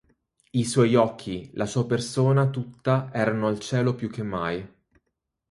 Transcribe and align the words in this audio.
I 0.53 0.65
suoi 0.65 0.95
occhi, 0.95 1.51
la 1.53 1.67
sua 1.67 1.85
persona 1.85 2.49
tutta 2.49 3.11
erano 3.13 3.45
al 3.45 3.59
cielo 3.59 3.93
più 3.93 4.09
che 4.09 4.23
mai. 4.23 4.67